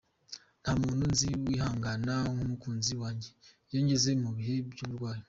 Nta 0.61 0.71
muntu 0.81 1.03
nzi 1.11 1.29
wihangana 1.43 2.13
nk’umukunzi 2.33 2.93
wanjye 3.01 3.29
iyo 3.69 3.79
ngeze 3.83 4.11
mu 4.21 4.29
bihe 4.37 4.55
by’uburwayi. 4.71 5.19